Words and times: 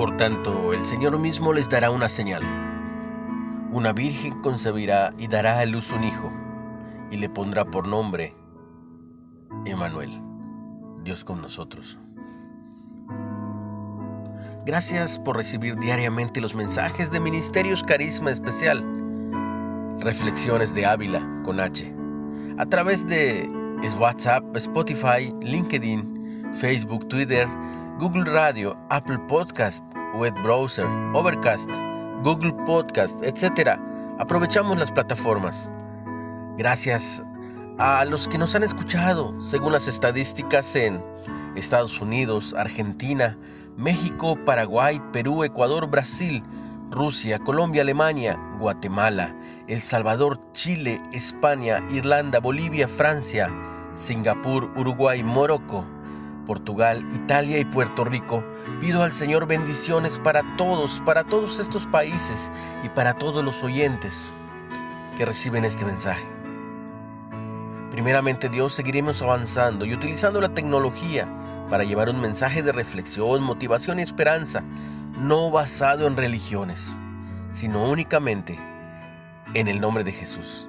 Por 0.00 0.16
tanto, 0.16 0.72
el 0.72 0.86
Señor 0.86 1.18
mismo 1.18 1.52
les 1.52 1.68
dará 1.68 1.90
una 1.90 2.08
señal. 2.08 2.42
Una 3.70 3.92
virgen 3.92 4.40
concebirá 4.40 5.12
y 5.18 5.28
dará 5.28 5.58
a 5.58 5.66
luz 5.66 5.92
un 5.92 6.04
hijo, 6.04 6.32
y 7.10 7.18
le 7.18 7.28
pondrá 7.28 7.66
por 7.66 7.86
nombre 7.86 8.34
Emmanuel, 9.66 10.10
Dios 11.04 11.22
con 11.22 11.42
nosotros. 11.42 11.98
Gracias 14.64 15.18
por 15.18 15.36
recibir 15.36 15.76
diariamente 15.76 16.40
los 16.40 16.54
mensajes 16.54 17.10
de 17.10 17.20
Ministerios 17.20 17.82
Carisma 17.82 18.30
Especial, 18.30 18.82
Reflexiones 20.00 20.72
de 20.72 20.86
Ávila 20.86 21.20
con 21.44 21.60
H, 21.60 21.94
a 22.56 22.64
través 22.64 23.06
de 23.06 23.46
WhatsApp, 23.98 24.56
Spotify, 24.56 25.30
LinkedIn, 25.42 26.54
Facebook, 26.54 27.06
Twitter, 27.08 27.46
Google 28.00 28.24
Radio, 28.24 28.74
Apple 28.88 29.18
Podcast, 29.28 29.84
Web 30.14 30.32
Browser, 30.42 30.86
Overcast, 31.12 31.68
Google 32.22 32.54
Podcast, 32.64 33.22
etc. 33.22 33.78
Aprovechamos 34.18 34.78
las 34.78 34.90
plataformas. 34.90 35.70
Gracias 36.56 37.22
a 37.78 38.06
los 38.06 38.26
que 38.26 38.38
nos 38.38 38.54
han 38.54 38.62
escuchado, 38.62 39.38
según 39.42 39.72
las 39.72 39.86
estadísticas 39.86 40.74
en 40.76 41.04
Estados 41.56 42.00
Unidos, 42.00 42.54
Argentina, 42.56 43.36
México, 43.76 44.34
Paraguay, 44.46 44.98
Perú, 45.12 45.44
Ecuador, 45.44 45.86
Brasil, 45.86 46.42
Rusia, 46.90 47.38
Colombia, 47.38 47.82
Alemania, 47.82 48.40
Guatemala, 48.58 49.36
El 49.68 49.82
Salvador, 49.82 50.40
Chile, 50.52 51.02
España, 51.12 51.82
Irlanda, 51.90 52.40
Bolivia, 52.40 52.88
Francia, 52.88 53.50
Singapur, 53.94 54.72
Uruguay, 54.74 55.22
Morocco, 55.22 55.84
Portugal, 56.46 57.06
Italia 57.14 57.58
y 57.58 57.64
Puerto 57.64 58.04
Rico, 58.04 58.44
pido 58.80 59.02
al 59.02 59.12
Señor 59.12 59.46
bendiciones 59.46 60.18
para 60.18 60.42
todos, 60.56 61.00
para 61.04 61.24
todos 61.24 61.58
estos 61.58 61.86
países 61.86 62.50
y 62.82 62.88
para 62.88 63.14
todos 63.14 63.44
los 63.44 63.62
oyentes 63.62 64.34
que 65.16 65.24
reciben 65.24 65.64
este 65.64 65.84
mensaje. 65.84 66.26
Primeramente 67.90 68.48
Dios, 68.48 68.72
seguiremos 68.72 69.20
avanzando 69.20 69.84
y 69.84 69.92
utilizando 69.92 70.40
la 70.40 70.54
tecnología 70.54 71.28
para 71.68 71.84
llevar 71.84 72.08
un 72.08 72.20
mensaje 72.20 72.62
de 72.62 72.72
reflexión, 72.72 73.42
motivación 73.42 73.98
y 73.98 74.02
esperanza, 74.02 74.62
no 75.18 75.50
basado 75.50 76.06
en 76.06 76.16
religiones, 76.16 76.98
sino 77.50 77.84
únicamente 77.84 78.58
en 79.54 79.68
el 79.68 79.80
nombre 79.80 80.04
de 80.04 80.12
Jesús, 80.12 80.68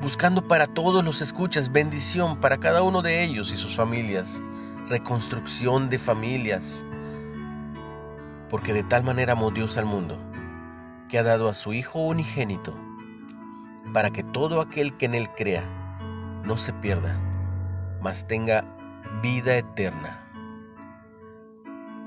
buscando 0.00 0.46
para 0.48 0.66
todos 0.66 1.04
los 1.04 1.20
escuchas 1.20 1.70
bendición 1.70 2.38
para 2.40 2.58
cada 2.58 2.82
uno 2.82 3.02
de 3.02 3.22
ellos 3.22 3.52
y 3.52 3.56
sus 3.56 3.76
familias, 3.76 4.42
reconstrucción 4.88 5.88
de 5.88 5.98
familias, 5.98 6.86
porque 8.48 8.72
de 8.72 8.82
tal 8.82 9.04
manera 9.04 9.32
amó 9.32 9.50
Dios 9.50 9.78
al 9.78 9.86
mundo, 9.86 10.18
que 11.08 11.18
ha 11.18 11.22
dado 11.22 11.48
a 11.48 11.54
su 11.54 11.72
Hijo 11.72 12.00
unigénito, 12.00 12.78
para 13.92 14.10
que 14.10 14.22
todo 14.22 14.60
aquel 14.60 14.96
que 14.96 15.06
en 15.06 15.14
Él 15.14 15.28
crea 15.30 15.64
no 16.44 16.56
se 16.56 16.72
pierda, 16.72 17.14
mas 18.00 18.26
tenga 18.26 18.64
vida 19.22 19.56
eterna. 19.56 20.18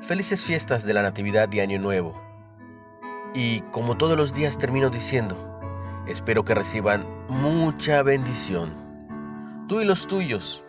Felices 0.01 0.43
fiestas 0.43 0.83
de 0.83 0.93
la 0.93 1.01
Natividad 1.01 1.51
y 1.51 1.61
Año 1.61 1.79
Nuevo. 1.79 2.21
Y 3.33 3.61
como 3.71 3.97
todos 3.97 4.17
los 4.17 4.33
días 4.33 4.57
termino 4.57 4.89
diciendo, 4.89 5.35
espero 6.07 6.43
que 6.43 6.55
reciban 6.55 7.05
mucha 7.30 8.03
bendición. 8.03 8.73
Tú 9.67 9.81
y 9.81 9.85
los 9.85 10.05
tuyos. 10.08 10.64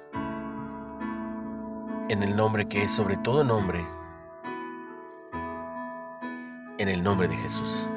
En 2.09 2.22
el 2.22 2.37
nombre 2.37 2.69
que 2.69 2.84
es 2.84 2.93
sobre 2.93 3.17
todo 3.17 3.43
nombre. 3.43 3.84
En 6.78 6.89
el 6.89 7.03
nombre 7.03 7.27
de 7.27 7.37
Jesús. 7.37 7.91